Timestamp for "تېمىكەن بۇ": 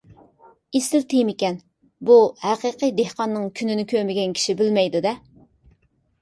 1.13-2.15